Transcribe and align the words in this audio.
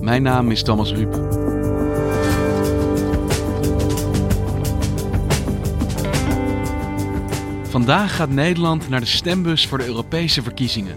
Mijn 0.00 0.22
naam 0.22 0.50
is 0.50 0.62
Thomas 0.62 0.92
Ruip. 0.92 1.14
Vandaag 7.68 8.16
gaat 8.16 8.30
Nederland 8.30 8.88
naar 8.88 9.00
de 9.00 9.06
stembus 9.06 9.66
voor 9.66 9.78
de 9.78 9.86
Europese 9.86 10.42
verkiezingen. 10.42 10.96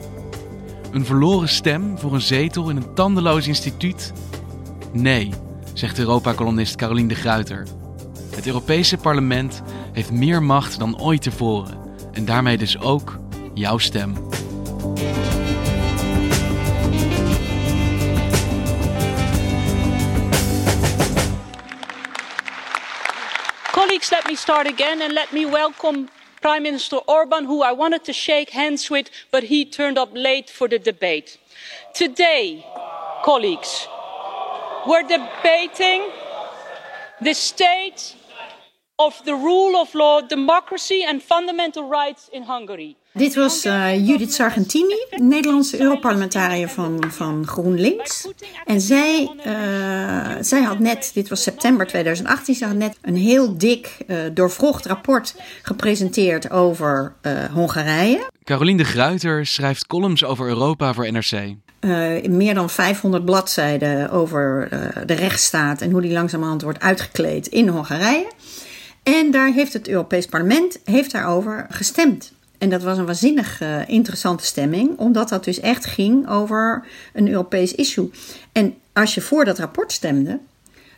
Een 0.92 1.06
verloren 1.06 1.50
stem 1.50 1.98
voor 1.98 2.14
een 2.14 2.22
zetel 2.22 2.70
in 2.70 2.76
een 2.76 2.94
tandeloos 2.94 3.48
instituut? 3.48 4.14
Nee, 4.92 5.30
zegt 5.74 6.00
Europa-kolonist 6.00 6.76
Caroline 6.76 7.08
de 7.08 7.16
Gruiter. 7.16 7.68
Het 8.36 8.48
Europese 8.48 8.98
parlement 8.98 9.62
heeft 9.92 10.12
meer 10.12 10.44
macht 10.44 10.80
dan 10.80 11.02
ooit 11.02 11.22
tevoren. 11.22 11.78
En 12.12 12.26
daarmee 12.26 12.58
dus 12.58 12.80
ook 12.80 13.20
jouw 13.54 13.78
stem. 13.78 14.14
Let 24.12 24.28
me 24.28 24.36
start 24.36 24.68
again 24.68 25.02
and 25.02 25.14
let 25.14 25.32
me 25.32 25.46
welcome 25.46 26.10
Prime 26.42 26.64
Minister 26.64 26.98
Orban, 27.08 27.46
who 27.46 27.62
I 27.62 27.72
wanted 27.72 28.04
to 28.04 28.14
shake 28.14 28.50
hands 28.50 28.90
with, 28.90 29.10
but 29.32 29.44
he 29.44 29.64
turned 29.64 29.98
up 29.98 30.10
late 30.14 30.50
for 30.50 30.68
the 30.68 30.78
debate. 30.78 31.38
Today, 31.94 32.66
colleagues, 33.24 33.88
we're 34.86 35.04
debating 35.04 36.10
the 37.22 37.34
state 37.34 38.18
of 39.00 39.24
the 39.24 39.34
rule 39.34 39.78
of 39.78 39.96
law, 39.96 40.20
democracy 40.20 41.06
and 41.08 41.24
fundamental 41.24 41.88
rights 41.88 42.30
in 42.34 42.44
Hungary. 42.44 42.98
Dit 43.14 43.36
was 43.36 43.66
uh, 43.66 44.08
Judith 44.08 44.34
Sargentini, 44.34 45.06
Nederlandse 45.10 45.82
Europarlementariër 45.82 46.70
van, 46.70 47.04
van 47.08 47.48
GroenLinks. 47.48 48.28
En 48.66 48.82
zij, 48.82 49.32
uh, 49.46 50.42
zij 50.42 50.62
had 50.62 50.80
net, 50.80 51.12
dit 51.14 51.30
was 51.30 51.44
september 51.44 51.88
2018, 51.88 52.56
ze 52.56 52.66
had 52.66 52.76
net 52.76 52.98
een 53.02 53.16
heel 53.16 53.58
dik, 53.58 53.98
uh, 54.08 54.18
doorvrocht 54.34 54.86
rapport 54.86 55.36
gepresenteerd 55.62 56.52
over 56.52 57.14
Hongarije. 57.54 58.30
Caroline 58.44 58.78
de 58.78 58.84
Gruiter 58.84 59.46
schrijft 59.46 59.88
columns 59.88 60.24
over 60.24 60.48
Europa 60.48 60.94
voor 60.94 61.12
NRC. 61.12 61.56
meer 62.30 62.54
dan 62.54 62.70
500 62.70 63.26
bladzijden 63.26 64.10
over 64.10 64.70
de 65.06 65.14
rechtsstaat 65.14 65.82
en 65.82 65.92
hoe 65.92 66.02
die 66.02 66.12
langzamerhand 66.12 66.62
wordt 66.62 66.80
uitgekleed 66.80 67.48
in 67.48 67.68
Hongarije. 67.68 68.28
En 69.04 69.32
daar 69.32 69.52
heeft 69.54 69.74
het 69.74 69.88
Europees 69.88 70.26
Parlement 70.26 70.80
heeft 70.84 71.12
daarover 71.12 71.66
gestemd. 71.70 72.34
En 72.62 72.70
dat 72.70 72.84
was 72.84 72.98
een 72.98 73.06
waanzinnig 73.06 73.62
uh, 73.62 73.90
interessante 73.90 74.46
stemming, 74.46 74.98
omdat 74.98 75.30
dat 75.30 75.44
dus 75.44 75.60
echt 75.60 75.86
ging 75.86 76.30
over 76.30 76.84
een 77.14 77.28
Europees 77.28 77.76
issue. 77.76 78.12
En 78.52 78.74
als 78.94 79.14
je 79.14 79.22
voor 79.22 79.46
dat 79.46 79.60
rapport 79.60 79.92
stemde, 79.92 80.40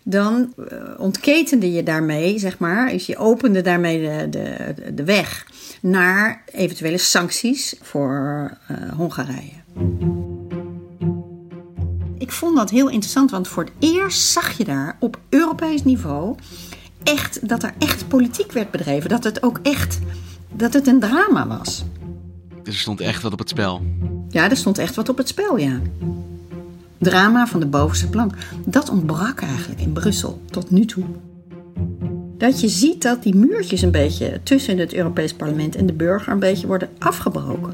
dan 0.03 0.53
uh, 0.57 0.65
ontketende 0.97 1.71
je 1.71 1.83
daarmee, 1.83 2.39
zeg 2.39 2.57
maar, 2.57 2.89
dus 2.89 3.05
je 3.05 3.17
opende 3.17 3.61
daarmee 3.61 4.01
de, 4.01 4.29
de, 4.29 4.93
de 4.93 5.03
weg 5.03 5.45
naar 5.81 6.43
eventuele 6.51 6.97
sancties 6.97 7.75
voor 7.81 8.51
uh, 8.71 8.91
Hongarije. 8.91 9.61
Ik 12.17 12.31
vond 12.31 12.55
dat 12.55 12.69
heel 12.69 12.89
interessant, 12.89 13.31
want 13.31 13.47
voor 13.47 13.63
het 13.63 13.73
eerst 13.79 14.21
zag 14.21 14.57
je 14.57 14.63
daar 14.63 14.97
op 14.99 15.19
Europees 15.29 15.83
niveau 15.83 16.35
echt 17.03 17.49
dat 17.49 17.63
er 17.63 17.73
echt 17.79 18.07
politiek 18.07 18.51
werd 18.51 18.71
bedreven, 18.71 19.09
dat 19.09 19.23
het 19.23 19.43
ook 19.43 19.59
echt 19.61 19.99
dat 20.55 20.73
het 20.73 20.87
een 20.87 20.99
drama 20.99 21.47
was. 21.47 21.83
Dus 22.63 22.73
er 22.73 22.79
stond 22.79 23.01
echt 23.01 23.21
wat 23.21 23.33
op 23.33 23.39
het 23.39 23.49
spel? 23.49 23.81
Ja, 24.29 24.49
er 24.49 24.57
stond 24.57 24.77
echt 24.77 24.95
wat 24.95 25.09
op 25.09 25.17
het 25.17 25.27
spel, 25.27 25.57
ja. 25.57 25.79
Drama 26.97 27.47
van 27.47 27.59
de 27.59 27.65
bovenste 27.65 28.09
plank. 28.09 28.33
Dat 28.65 28.89
ontbrak 28.89 29.41
eigenlijk 29.41 29.81
in 29.81 29.93
Brussel 29.93 30.41
tot 30.49 30.71
nu 30.71 30.85
toe. 30.85 31.03
Dat 32.37 32.61
je 32.61 32.67
ziet 32.67 33.01
dat 33.01 33.23
die 33.23 33.35
muurtjes 33.35 33.81
een 33.81 33.91
beetje 33.91 34.39
tussen 34.43 34.77
het 34.77 34.93
Europees 34.93 35.33
Parlement 35.33 35.75
en 35.75 35.85
de 35.85 35.93
burger 35.93 36.33
een 36.33 36.39
beetje 36.39 36.67
worden 36.67 36.89
afgebroken. 36.99 37.73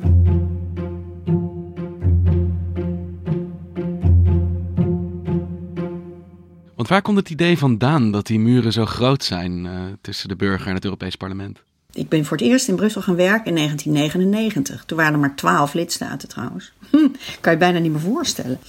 Want 6.75 6.87
waar 6.87 7.01
komt 7.01 7.17
het 7.17 7.29
idee 7.29 7.57
vandaan 7.57 8.11
dat 8.11 8.27
die 8.27 8.39
muren 8.39 8.71
zo 8.71 8.85
groot 8.85 9.23
zijn 9.23 9.65
uh, 9.65 9.81
tussen 10.01 10.29
de 10.29 10.35
burger 10.35 10.67
en 10.67 10.73
het 10.73 10.83
Europees 10.83 11.15
Parlement? 11.15 11.63
Ik 11.93 12.09
ben 12.09 12.25
voor 12.25 12.37
het 12.37 12.45
eerst 12.45 12.67
in 12.67 12.75
Brussel 12.75 13.01
gaan 13.01 13.15
werken 13.15 13.45
in 13.45 13.55
1999. 13.55 14.83
Toen 14.85 14.97
waren 14.97 15.13
er 15.13 15.19
maar 15.19 15.35
twaalf 15.35 15.73
lidstaten 15.73 16.27
trouwens. 16.27 16.71
Hm, 16.89 17.07
kan 17.41 17.51
je 17.51 17.57
bijna 17.57 17.79
niet 17.79 17.91
meer 17.91 18.01
voorstellen. 18.01 18.59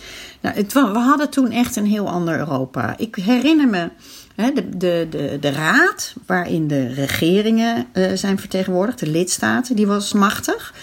Nou, 0.41 0.65
we 0.73 0.99
hadden 0.99 1.31
toen 1.31 1.51
echt 1.51 1.77
een 1.77 1.87
heel 1.87 2.09
ander 2.09 2.39
Europa. 2.39 2.95
Ik 2.99 3.17
herinner 3.17 3.69
me 3.69 3.89
hè, 4.35 4.53
de, 4.53 4.77
de, 4.77 5.07
de, 5.11 5.37
de 5.41 5.51
raad, 5.51 6.15
waarin 6.27 6.69
de 6.69 6.95
regeringen 6.95 7.87
uh, 7.93 8.11
zijn 8.15 8.39
vertegenwoordigd, 8.39 8.99
de 8.99 9.11
lidstaten, 9.11 9.77
die 9.77 9.87
was 9.87 10.13
machtig. 10.13 10.75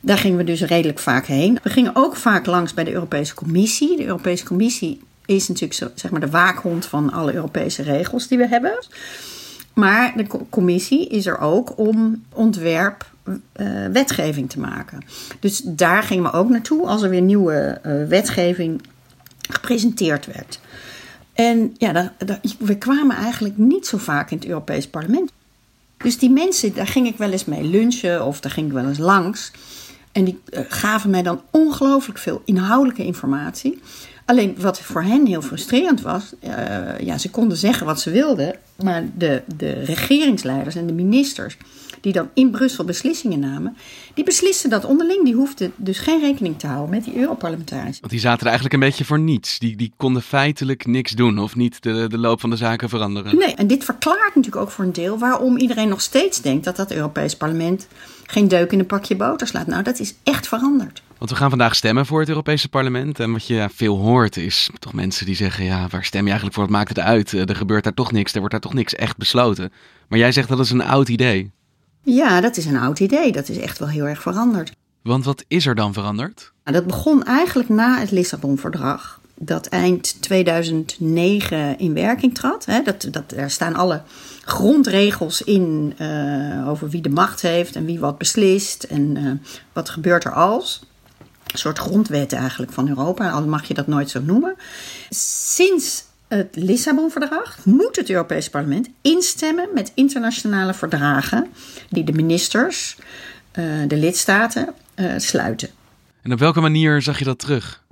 Daar 0.00 0.18
gingen 0.18 0.38
we 0.38 0.44
dus 0.44 0.62
redelijk 0.62 0.98
vaak 0.98 1.26
heen. 1.26 1.58
We 1.62 1.70
gingen 1.70 1.96
ook 1.96 2.16
vaak 2.16 2.46
langs 2.46 2.74
bij 2.74 2.84
de 2.84 2.92
Europese 2.92 3.34
Commissie. 3.34 3.96
De 3.96 4.06
Europese 4.06 4.44
Commissie 4.44 5.00
is 5.26 5.48
natuurlijk 5.48 5.74
zo, 5.74 5.88
zeg 5.94 6.10
maar 6.10 6.20
de 6.20 6.30
waakhond 6.30 6.86
van 6.86 7.12
alle 7.12 7.34
Europese 7.34 7.82
regels 7.82 8.28
die 8.28 8.38
we 8.38 8.48
hebben. 8.48 8.72
Maar 9.74 10.12
de 10.16 10.26
commissie 10.50 11.08
is 11.08 11.26
er 11.26 11.38
ook 11.38 11.78
om 11.78 12.24
ontwerp 12.32 13.10
uh, 13.26 13.86
wetgeving 13.86 14.50
te 14.50 14.60
maken. 14.60 15.04
Dus 15.40 15.62
daar 15.64 16.02
gingen 16.02 16.24
we 16.24 16.32
ook 16.32 16.48
naartoe 16.48 16.86
als 16.86 17.02
er 17.02 17.10
weer 17.10 17.22
nieuwe 17.22 17.80
uh, 17.86 18.08
wetgeving 18.08 18.82
gepresenteerd 19.48 20.26
werd. 20.26 20.60
En 21.32 21.74
ja, 21.78 22.12
we 22.58 22.78
kwamen 22.78 23.16
eigenlijk 23.16 23.56
niet 23.58 23.86
zo 23.86 23.98
vaak 23.98 24.30
in 24.30 24.36
het 24.36 24.46
Europees 24.46 24.88
Parlement. 24.88 25.32
Dus 25.96 26.18
die 26.18 26.30
mensen, 26.30 26.74
daar 26.74 26.86
ging 26.86 27.06
ik 27.06 27.16
wel 27.16 27.30
eens 27.30 27.44
mee 27.44 27.64
lunchen 27.64 28.24
of 28.24 28.40
daar 28.40 28.52
ging 28.52 28.66
ik 28.66 28.72
wel 28.72 28.86
eens 28.88 28.98
langs. 28.98 29.50
En 30.12 30.24
die 30.24 30.40
uh, 30.50 30.60
gaven 30.68 31.10
mij 31.10 31.22
dan 31.22 31.40
ongelooflijk 31.50 32.18
veel 32.18 32.42
inhoudelijke 32.44 33.04
informatie. 33.04 33.80
Alleen 34.24 34.54
wat 34.58 34.80
voor 34.80 35.02
hen 35.02 35.26
heel 35.26 35.42
frustrerend 35.42 36.00
was, 36.00 36.32
uh, 36.44 36.98
ja, 36.98 37.18
ze 37.18 37.30
konden 37.30 37.56
zeggen 37.56 37.86
wat 37.86 38.00
ze 38.00 38.10
wilden, 38.10 38.56
maar 38.82 39.04
de, 39.16 39.42
de 39.56 39.72
regeringsleiders 39.72 40.74
en 40.74 40.86
de 40.86 40.92
ministers 40.92 41.56
die 42.02 42.12
dan 42.12 42.28
in 42.34 42.50
Brussel 42.50 42.84
beslissingen 42.84 43.38
namen, 43.38 43.76
die 44.14 44.24
beslisten 44.24 44.70
dat 44.70 44.84
onderling. 44.84 45.24
Die 45.24 45.34
hoefden 45.34 45.72
dus 45.76 45.98
geen 45.98 46.20
rekening 46.20 46.58
te 46.58 46.66
houden 46.66 46.90
met 46.90 47.04
die 47.04 47.16
Europarlementariërs. 47.16 48.00
Want 48.00 48.12
die 48.12 48.20
zaten 48.20 48.40
er 48.40 48.46
eigenlijk 48.46 48.74
een 48.74 48.80
beetje 48.80 49.04
voor 49.04 49.18
niets. 49.18 49.58
Die, 49.58 49.76
die 49.76 49.92
konden 49.96 50.22
feitelijk 50.22 50.86
niks 50.86 51.12
doen 51.12 51.38
of 51.38 51.56
niet 51.56 51.82
de, 51.82 52.06
de 52.08 52.18
loop 52.18 52.40
van 52.40 52.50
de 52.50 52.56
zaken 52.56 52.88
veranderen. 52.88 53.36
Nee, 53.36 53.54
en 53.54 53.66
dit 53.66 53.84
verklaart 53.84 54.34
natuurlijk 54.34 54.62
ook 54.64 54.70
voor 54.70 54.84
een 54.84 54.92
deel 54.92 55.18
waarom 55.18 55.56
iedereen 55.56 55.88
nog 55.88 56.00
steeds 56.00 56.40
denkt 56.40 56.64
dat 56.64 56.76
dat 56.76 56.92
Europees 56.92 57.36
Parlement 57.36 57.86
geen 58.26 58.48
deuk 58.48 58.72
in 58.72 58.78
een 58.78 58.86
pakje 58.86 59.16
boter 59.16 59.46
slaat. 59.46 59.66
Nou, 59.66 59.82
dat 59.82 59.98
is 59.98 60.14
echt 60.22 60.48
veranderd. 60.48 61.02
Want 61.22 61.34
we 61.34 61.40
gaan 61.40 61.50
vandaag 61.50 61.74
stemmen 61.74 62.06
voor 62.06 62.20
het 62.20 62.28
Europese 62.28 62.68
parlement. 62.68 63.20
En 63.20 63.32
wat 63.32 63.46
je 63.46 63.68
veel 63.74 63.96
hoort 63.96 64.36
is 64.36 64.70
toch 64.78 64.92
mensen 64.92 65.26
die 65.26 65.34
zeggen... 65.34 65.64
ja, 65.64 65.88
waar 65.90 66.04
stem 66.04 66.20
je 66.20 66.26
eigenlijk 66.26 66.54
voor? 66.54 66.64
Wat 66.64 66.72
maakt 66.72 66.88
het 66.88 66.98
uit? 66.98 67.32
Er 67.32 67.56
gebeurt 67.56 67.84
daar 67.84 67.94
toch 67.94 68.12
niks. 68.12 68.32
Er 68.32 68.38
wordt 68.38 68.52
daar 68.52 68.60
toch 68.60 68.74
niks 68.74 68.94
echt 68.94 69.16
besloten. 69.16 69.72
Maar 70.08 70.18
jij 70.18 70.32
zegt 70.32 70.48
dat 70.48 70.58
is 70.58 70.70
een 70.70 70.82
oud 70.82 71.08
idee. 71.08 71.50
Ja, 72.02 72.40
dat 72.40 72.56
is 72.56 72.64
een 72.64 72.76
oud 72.76 73.00
idee. 73.00 73.32
Dat 73.32 73.48
is 73.48 73.58
echt 73.58 73.78
wel 73.78 73.88
heel 73.88 74.04
erg 74.04 74.22
veranderd. 74.22 74.72
Want 75.02 75.24
wat 75.24 75.44
is 75.48 75.66
er 75.66 75.74
dan 75.74 75.92
veranderd? 75.92 76.52
Nou, 76.64 76.76
dat 76.76 76.86
begon 76.86 77.24
eigenlijk 77.24 77.68
na 77.68 77.98
het 77.98 78.10
Lissabon-verdrag. 78.10 79.20
dat 79.34 79.66
eind 79.66 80.22
2009 80.22 81.78
in 81.78 81.94
werking 81.94 82.34
trad. 82.34 82.64
Hè, 82.64 82.82
dat, 82.82 83.08
dat, 83.10 83.32
er 83.36 83.50
staan 83.50 83.74
alle 83.74 84.02
grondregels 84.44 85.42
in 85.42 85.94
uh, 85.98 86.68
over 86.68 86.88
wie 86.88 87.02
de 87.02 87.08
macht 87.08 87.42
heeft 87.42 87.76
en 87.76 87.84
wie 87.84 88.00
wat 88.00 88.18
beslist 88.18 88.82
en 88.82 89.16
uh, 89.16 89.32
wat 89.72 89.90
gebeurt 89.90 90.24
er 90.24 90.32
als. 90.32 90.90
Een 91.52 91.58
soort 91.58 91.78
grondwet 91.78 92.32
eigenlijk 92.32 92.72
van 92.72 92.88
Europa, 92.88 93.30
al 93.30 93.46
mag 93.46 93.64
je 93.64 93.74
dat 93.74 93.86
nooit 93.86 94.10
zo 94.10 94.20
noemen. 94.20 94.54
Sinds 95.10 96.04
het 96.28 96.56
Lissabon-verdrag 96.56 97.58
moet 97.64 97.96
het 97.96 98.10
Europese 98.10 98.50
parlement 98.50 98.88
instemmen 99.00 99.68
met 99.74 99.92
internationale 99.94 100.74
verdragen 100.74 101.46
die 101.90 102.04
de 102.04 102.12
ministers, 102.12 102.96
uh, 103.54 103.64
de 103.88 103.96
lidstaten, 103.96 104.74
sluiten. 105.16 105.68
En 106.22 106.32
op 106.32 106.38
welke 106.38 106.60
manier 106.60 107.02
zag 107.02 107.18
je 107.18 107.24
dat 107.24 107.38
terug? 107.38 107.82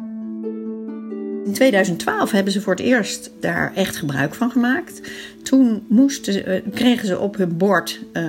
In 1.45 1.53
2012 1.53 2.31
hebben 2.31 2.53
ze 2.53 2.61
voor 2.61 2.73
het 2.73 2.83
eerst 2.83 3.31
daar 3.41 3.75
echt 3.75 3.97
gebruik 3.97 4.35
van 4.35 4.51
gemaakt. 4.51 5.01
Toen 5.43 5.87
moesten, 5.89 6.62
kregen 6.75 7.07
ze 7.07 7.19
op 7.19 7.37
hun 7.37 7.57
bord 7.57 8.01
uh, 8.12 8.23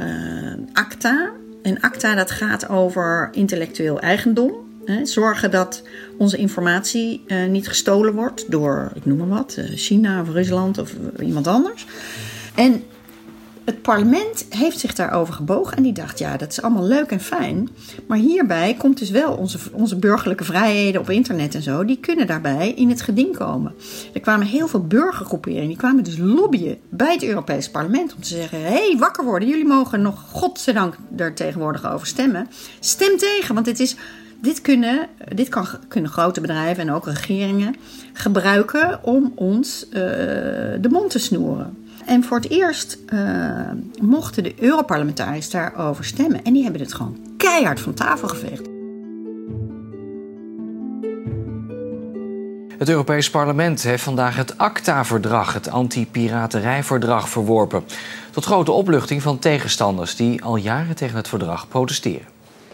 ACTA. 0.74 1.32
En 1.64 1.80
ACTA 1.80 2.16
dat 2.16 2.32
gaat 2.32 2.70
over 2.70 3.30
intellectueel 3.32 4.00
eigendom. 4.00 4.71
Zorgen 5.04 5.52
dat 5.52 5.84
onze 6.18 6.38
informatie 6.38 7.24
uh, 7.28 7.46
niet 7.46 7.68
gestolen 7.68 8.14
wordt 8.14 8.52
door, 8.52 8.92
ik 8.94 9.06
noem 9.06 9.18
maar 9.18 9.28
wat, 9.28 9.58
China 9.76 10.22
of 10.22 10.30
Rusland 10.30 10.78
of 10.78 10.94
iemand 11.20 11.48
anders. 11.48 11.86
En 12.56 12.84
het 13.66 13.82
parlement 13.82 14.46
heeft 14.50 14.80
zich 14.80 14.94
daarover 14.94 15.34
gebogen 15.34 15.78
en 15.78 15.84
die 15.84 15.94
dacht, 15.94 16.20
ja, 16.20 16.38
dat 16.38 16.52
is 16.52 16.62
allemaal 16.62 16.84
leuk 16.84 17.12
en 17.12 17.20
fijn. 17.20 17.70
Maar 18.08 18.18
hierbij 18.18 18.76
komt 18.78 19.00
dus 19.00 19.10
wel 19.10 19.34
onze, 19.34 19.58
onze 19.72 19.96
burgerlijke 19.96 20.44
vrijheden 20.44 21.02
op 21.02 21.10
internet 21.10 21.56
en 21.56 21.62
zo, 21.62 21.86
die 21.86 22.00
kunnen 22.00 22.28
daarbij 22.28 22.74
in 22.74 22.90
het 22.90 23.02
geding 23.02 23.38
komen. 23.38 23.74
Er 24.14 24.20
kwamen 24.20 24.48
heel 24.48 24.68
veel 24.68 24.88
burgergroeperingen, 24.88 25.68
die 25.68 25.78
kwamen 25.78 26.04
dus 26.04 26.18
lobbyen 26.18 26.78
bij 26.90 27.14
het 27.14 27.24
Europees 27.24 27.70
parlement 27.70 28.16
om 28.16 28.22
te 28.22 28.28
zeggen, 28.28 28.62
hé, 28.62 28.68
hey, 28.68 28.96
wakker 29.00 29.24
worden, 29.24 29.48
jullie 29.48 29.66
mogen 29.66 30.02
nog, 30.02 30.26
godzijdank, 30.32 30.98
er 31.18 31.34
tegenwoordig 31.34 31.92
over 31.92 32.08
stemmen. 32.08 32.48
Stem 32.80 33.18
tegen, 33.18 33.54
want 33.54 33.66
dit 33.66 33.80
is... 33.80 33.96
Dit, 34.42 34.62
kunnen, 34.62 35.08
dit 35.36 35.50
kan, 35.50 35.68
kunnen 35.88 36.12
grote 36.12 36.42
bedrijven 36.42 36.88
en 36.88 36.94
ook 36.94 37.06
regeringen 37.06 37.76
gebruiken 38.14 39.04
om 39.04 39.32
ons 39.36 39.86
uh, 39.86 39.94
de 40.82 40.90
mond 40.90 41.12
te 41.12 41.20
snoeren. 41.20 41.78
En 42.06 42.24
voor 42.24 42.38
het 42.38 42.50
eerst 42.50 42.98
uh, 43.14 43.20
mochten 44.02 44.44
de 44.44 44.54
Europarlementariërs 44.60 45.50
daarover 45.50 46.06
stemmen. 46.06 46.44
En 46.44 46.54
die 46.54 46.64
hebben 46.64 46.82
het 46.82 46.94
gewoon 46.94 47.18
keihard 47.38 47.80
van 47.80 47.94
tafel 47.94 48.28
geveegd. 48.28 48.70
Het 52.78 52.90
Europees 52.90 53.30
Parlement 53.30 53.84
heeft 53.84 54.04
vandaag 54.04 54.36
het 54.36 54.58
ACTA-verdrag, 54.58 55.54
het 55.54 55.70
anti-piraterijverdrag, 55.70 57.30
verworpen. 57.30 57.84
Tot 58.32 58.46
grote 58.46 58.72
opluchting 58.72 59.22
van 59.22 59.40
tegenstanders 59.40 60.16
die 60.16 60.44
al 60.44 60.56
jaren 60.56 60.96
tegen 60.96 61.16
het 61.16 61.28
verdrag 61.28 61.68
protesteren. 61.68 62.31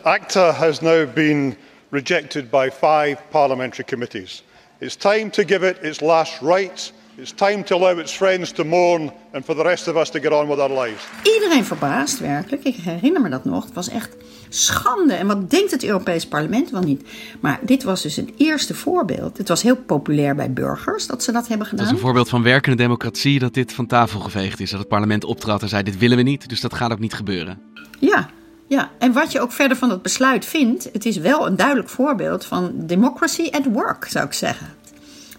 ACTA 0.07 0.53
has 0.53 0.81
now 0.81 1.05
been 1.05 1.57
rejected 1.89 2.49
by 2.49 2.69
five 2.69 3.17
parliamentary 3.29 3.83
committees. 3.83 4.43
It's 4.79 4.95
time 4.95 5.29
to 5.29 5.43
give 5.43 5.67
it 5.67 5.83
its 5.83 5.99
last 5.99 6.41
rites 6.41 6.93
It's 7.19 7.31
time 7.31 7.63
to 7.63 7.75
allow 7.75 7.99
its 7.99 8.13
friends 8.13 8.51
to 8.51 8.63
mourn 8.63 9.11
and 9.33 9.45
for 9.45 9.55
the 9.55 9.63
rest 9.63 9.87
of 9.87 9.95
us 9.95 10.09
to 10.09 10.19
get 10.19 10.31
on 10.31 10.47
with 10.47 10.59
our 10.59 10.81
lives. 10.81 11.07
Iedereen 11.23 11.65
verbaasd, 11.65 12.19
werkelijk. 12.19 12.63
Ik 12.63 12.75
herinner 12.75 13.21
me 13.21 13.29
dat 13.29 13.45
nog. 13.45 13.65
Het 13.65 13.73
was 13.73 13.89
echt 13.89 14.15
schande. 14.49 15.13
En 15.13 15.27
wat 15.27 15.49
denkt 15.49 15.71
het 15.71 15.83
Europees 15.83 16.27
Parlement 16.27 16.69
wel 16.69 16.81
niet? 16.81 17.07
Maar 17.39 17.59
dit 17.61 17.83
was 17.83 18.01
dus 18.01 18.15
het 18.15 18.31
eerste 18.37 18.73
voorbeeld. 18.73 19.37
Het 19.37 19.47
was 19.47 19.61
heel 19.61 19.75
populair 19.75 20.35
bij 20.35 20.53
burgers 20.53 21.07
dat 21.07 21.23
ze 21.23 21.31
dat 21.31 21.47
hebben 21.47 21.67
gedaan. 21.67 21.85
Dat 21.85 21.93
is 21.93 21.99
een 21.99 22.05
voorbeeld 22.05 22.29
van 22.29 22.43
werkende 22.43 22.77
democratie 22.77 23.39
dat 23.39 23.53
dit 23.53 23.73
van 23.73 23.85
tafel 23.85 24.19
geveegd 24.19 24.59
is. 24.59 24.69
Dat 24.69 24.79
het 24.79 24.89
parlement 24.89 25.23
optrad 25.23 25.61
en 25.61 25.69
zei: 25.69 25.83
dit 25.83 25.97
willen 25.97 26.17
we 26.17 26.23
niet, 26.23 26.49
dus 26.49 26.61
dat 26.61 26.73
gaat 26.73 26.91
ook 26.91 26.99
niet 26.99 27.13
gebeuren. 27.13 27.61
Ja, 27.99 28.29
ja, 28.67 28.91
en 28.97 29.13
wat 29.13 29.31
je 29.31 29.39
ook 29.39 29.51
verder 29.51 29.77
van 29.77 29.89
het 29.89 30.01
besluit 30.01 30.45
vindt, 30.45 30.89
het 30.93 31.05
is 31.05 31.17
wel 31.17 31.47
een 31.47 31.55
duidelijk 31.55 31.89
voorbeeld 31.89 32.45
van 32.45 32.71
democracy 32.75 33.49
at 33.51 33.65
work, 33.65 34.05
zou 34.05 34.25
ik 34.25 34.33
zeggen. 34.33 34.67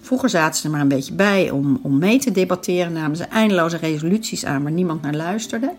Vroeger 0.01 0.29
zaten 0.29 0.61
ze 0.61 0.65
er 0.65 0.71
maar 0.71 0.81
een 0.81 0.89
beetje 0.89 1.13
bij 1.13 1.51
om, 1.51 1.81
om 1.83 1.99
mee 1.99 2.19
te 2.19 2.33
debatteren, 2.33 2.93
namen 2.93 3.17
ze 3.17 3.25
eindeloze 3.25 3.77
resoluties 3.77 4.45
aan 4.45 4.63
waar 4.63 4.73
niemand 4.73 5.03
naar 5.03 5.15
luisterde. 5.15 5.73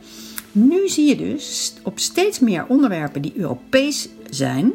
Nu 0.51 0.87
zie 0.87 1.07
je 1.07 1.15
dus 1.15 1.73
op 1.83 1.99
steeds 1.99 2.39
meer 2.39 2.65
onderwerpen 2.67 3.21
die 3.21 3.33
Europees 3.35 4.09
zijn, 4.29 4.73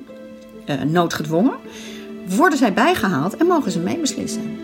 uh, 0.66 0.82
noodgedwongen, 0.82 1.56
worden 2.28 2.58
zij 2.58 2.72
bijgehaald 2.72 3.36
en 3.36 3.46
mogen 3.46 3.70
ze 3.70 3.78
meebeslissen. 3.78 4.58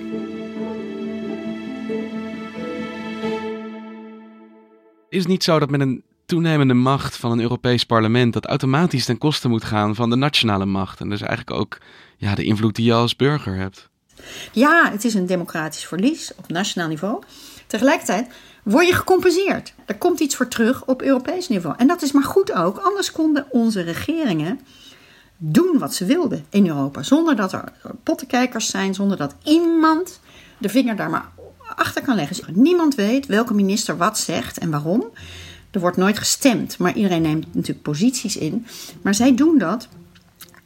Is 5.09 5.19
het 5.19 5.29
niet 5.29 5.45
zo 5.45 5.59
dat 5.59 5.71
met 5.71 5.81
een 5.81 6.03
toenemende 6.31 6.75
macht 6.75 7.17
van 7.17 7.31
een 7.31 7.41
Europees 7.41 7.85
parlement 7.85 8.33
dat 8.33 8.47
automatisch 8.47 9.05
ten 9.05 9.19
koste 9.19 9.49
moet 9.49 9.65
gaan 9.65 9.95
van 9.95 10.11
de 10.11 10.17
nationale 10.17 10.67
macht 10.67 11.01
en 11.01 11.09
dus 11.09 11.21
eigenlijk 11.21 11.61
ook 11.61 11.79
ja, 12.17 12.35
de 12.35 12.45
invloed 12.45 12.77
die 12.77 12.85
je 12.85 12.93
als 12.93 13.17
burger 13.17 13.55
hebt? 13.55 13.89
Ja, 14.53 14.91
het 14.91 15.05
is 15.05 15.15
een 15.15 15.27
democratisch 15.27 15.87
verlies 15.87 16.33
op 16.37 16.49
nationaal 16.49 16.89
niveau. 16.89 17.23
Tegelijkertijd 17.67 18.29
word 18.63 18.87
je 18.87 18.95
gecompenseerd. 18.95 19.75
Er 19.87 19.99
komt 19.99 20.21
iets 20.21 20.37
voor 20.37 20.49
terug 20.49 20.85
op 20.85 21.03
Europees 21.03 21.49
niveau. 21.49 21.75
En 21.79 21.87
dat 21.87 22.03
is 22.03 22.13
maar 22.13 22.25
goed 22.25 22.53
ook, 22.53 22.79
anders 22.79 23.13
konden 23.13 23.47
onze 23.51 23.81
regeringen 23.81 24.61
doen 25.37 25.79
wat 25.79 25.95
ze 25.95 26.05
wilden 26.05 26.45
in 26.51 26.67
Europa. 26.67 27.03
Zonder 27.03 27.37
dat 27.37 27.53
er 27.53 27.65
pottenkijkers 28.03 28.71
zijn, 28.71 28.95
zonder 28.95 29.17
dat 29.17 29.35
iemand 29.45 30.21
de 30.59 30.69
vinger 30.69 30.97
daar 30.97 31.11
maar 31.11 31.29
achter 31.77 32.03
kan 32.03 32.15
leggen. 32.15 32.53
Niemand 32.55 32.95
weet 32.95 33.27
welke 33.27 33.55
minister 33.55 33.97
wat 33.97 34.19
zegt 34.19 34.59
en 34.59 34.71
waarom. 34.71 35.05
Er 35.71 35.81
wordt 35.81 35.97
nooit 35.97 36.19
gestemd, 36.19 36.79
maar 36.79 36.95
iedereen 36.95 37.23
neemt 37.23 37.55
natuurlijk 37.55 37.83
posities 37.83 38.37
in. 38.37 38.67
Maar 39.03 39.15
zij 39.15 39.35
doen 39.35 39.59
dat 39.59 39.89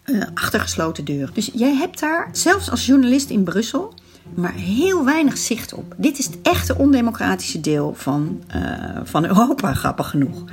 uh, 0.05 0.23
achter 0.35 0.61
gesloten 0.61 1.05
deuren. 1.05 1.35
Dus 1.35 1.51
jij 1.55 1.75
hebt 1.75 2.01
daar, 2.01 2.29
zelfs 2.33 2.71
als 2.71 2.87
journalist 2.87 3.31
in 3.31 3.43
Brussel, 3.43 3.95
maar 4.35 4.53
heel 4.53 5.05
weinig 5.05 5.39
zicht 5.39 5.75
op. 5.75 5.95
Dit 5.97 6.19
is 6.19 6.27
het 6.27 6.39
echte 6.43 6.77
ondemocratische 6.77 7.61
deel 7.61 7.95
van, 7.97 8.43
uh, 8.57 9.01
van 9.03 9.25
Europa, 9.25 9.75
grappig 9.85 10.11
genoeg. 10.11 10.45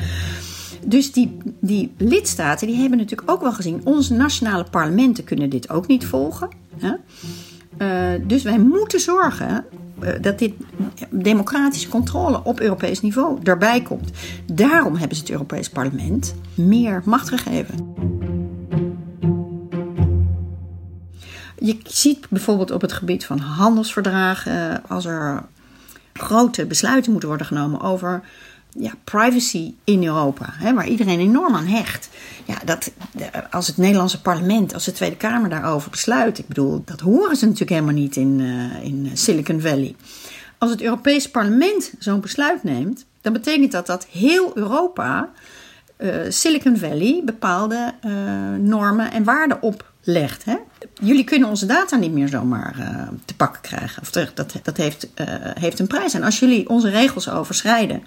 Dus 0.86 1.12
die, 1.12 1.38
die 1.60 1.94
lidstaten 1.98 2.68
die 2.68 2.76
hebben 2.76 2.98
natuurlijk 2.98 3.32
ook 3.32 3.42
wel 3.42 3.54
gezien, 3.54 3.82
onze 3.84 4.14
nationale 4.14 4.66
parlementen 4.72 5.24
kunnen 5.24 5.50
dit 5.50 5.70
ook 5.70 5.88
niet 5.88 6.06
volgen. 6.06 6.50
Hè? 6.78 6.94
Uh, 7.78 8.22
dus 8.28 8.44
wij 8.44 8.60
moeten 8.60 9.00
zorgen 9.00 9.66
dat 10.22 10.40
dit 10.40 10.54
democratische 11.10 11.90
controle 11.90 12.44
op 12.44 12.60
Europees 12.60 13.02
niveau 13.02 13.40
erbij 13.44 13.82
komt. 13.82 14.12
Daarom 14.46 14.96
hebben 14.96 15.16
ze 15.16 15.22
het 15.24 15.32
Europees 15.32 15.70
Parlement 15.70 16.36
meer 16.56 17.02
macht 17.06 17.30
gegeven. 17.30 17.94
Je 21.60 21.78
ziet 21.84 22.30
bijvoorbeeld 22.30 22.72
op 22.72 22.82
het 22.82 22.94
gebied 22.94 23.26
van 23.26 23.40
handelsverdragen, 23.40 24.72
eh, 24.72 24.92
als 24.92 25.06
er 25.06 25.44
grote 26.14 26.66
besluiten 26.66 27.12
moeten 27.12 27.30
worden 27.30 27.48
genomen 27.48 27.82
over 27.82 28.22
ja, 28.80 28.92
privacy 29.04 29.74
in 29.84 30.04
Europa, 30.04 30.46
hè, 30.50 30.74
waar 30.74 30.88
iedereen 30.88 31.20
enorm 31.20 31.56
aan 31.56 31.66
hecht. 31.66 32.10
Ja, 32.46 32.56
dat, 32.66 32.92
als 33.52 33.68
het 33.68 33.78
Nederlandse 33.78 34.22
parlement, 34.22 34.74
als 34.74 34.86
de 34.86 34.92
Tweede 34.92 35.16
Kamer 35.16 35.50
daarover 35.50 35.90
besluit, 35.90 36.38
ik 36.38 36.48
bedoel, 36.48 36.82
dat 36.86 37.00
horen 37.00 37.36
ze 37.36 37.46
natuurlijk 37.46 37.72
helemaal 37.72 37.94
niet 37.94 38.16
in, 38.16 38.40
uh, 38.40 38.84
in 38.84 39.10
Silicon 39.14 39.62
Valley. 39.62 39.96
Als 40.58 40.72
het 40.72 40.82
Europees 40.82 41.30
parlement 41.30 41.94
zo'n 42.00 42.22
besluit 42.22 42.64
neemt, 42.64 43.06
dan 43.22 43.34
betekent 43.34 43.72
dat 43.72 43.86
dat 43.86 44.08
heel 44.12 44.58
Europa 44.58 45.30
uh, 45.98 46.16
Silicon 46.30 46.78
Valley 46.78 47.22
bepaalde 47.26 47.94
normen 48.60 49.12
en 49.12 49.24
waarden 49.24 49.62
oplegt. 49.62 50.46
Hè? 50.46 50.56
jullie 51.02 51.24
kunnen 51.24 51.50
onze 51.50 51.66
data 51.66 51.96
niet 51.96 52.12
meer 52.12 52.28
zomaar 52.28 52.76
te 53.26 53.36
pakken 53.36 53.62
krijgen. 53.62 54.02
Of 54.02 54.12
dat, 54.12 54.54
dat 54.64 54.78
heeft, 54.78 55.08
heeft 55.60 55.80
een 55.80 55.88
prijs. 55.88 56.14
En 56.14 56.24
als 56.24 56.40
jullie 56.40 56.70
onze 56.70 56.90
regels 56.90 57.30
overschrijden, 57.30 58.04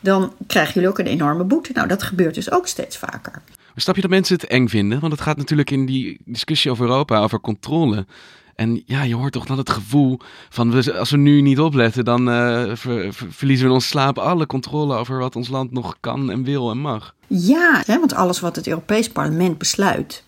dan 0.00 0.32
krijgen 0.46 0.74
jullie 0.74 0.88
ook 0.88 0.98
een 0.98 1.06
enorme 1.06 1.44
boete. 1.44 1.72
Nou, 1.72 1.88
dat 1.88 2.02
gebeurt 2.02 2.34
dus 2.34 2.50
ook 2.50 2.66
steeds 2.66 2.96
vaker. 2.96 3.32
Maar 3.56 3.82
snap 3.82 3.94
je 3.94 4.00
dat 4.00 4.10
mensen 4.10 4.34
het 4.34 4.46
eng 4.46 4.68
vinden? 4.68 5.00
Want 5.00 5.12
het 5.12 5.22
gaat 5.22 5.36
natuurlijk 5.36 5.70
in 5.70 5.86
die 5.86 6.20
discussie 6.24 6.70
over 6.70 6.86
Europa 6.86 7.18
over 7.18 7.40
controle. 7.40 8.06
En 8.54 8.82
ja, 8.86 9.02
je 9.02 9.14
hoort 9.14 9.32
toch 9.32 9.46
dan 9.46 9.58
het 9.58 9.70
gevoel 9.70 10.18
van 10.48 10.74
als 10.94 11.10
we 11.10 11.16
nu 11.16 11.40
niet 11.40 11.60
opletten, 11.60 12.04
dan 12.04 12.28
uh, 12.28 12.74
ver, 12.74 13.12
ver, 13.12 13.26
verliezen 13.30 13.64
we 13.64 13.70
in 13.70 13.76
ons 13.76 13.88
slaap 13.88 14.18
alle 14.18 14.46
controle 14.46 14.96
over 14.96 15.18
wat 15.18 15.36
ons 15.36 15.48
land 15.48 15.72
nog 15.72 15.96
kan 16.00 16.30
en 16.30 16.44
wil 16.44 16.70
en 16.70 16.78
mag. 16.78 17.14
Ja, 17.26 17.82
hè, 17.86 17.98
want 17.98 18.14
alles 18.14 18.40
wat 18.40 18.56
het 18.56 18.66
Europees 18.66 19.08
Parlement 19.08 19.58
besluit, 19.58 20.24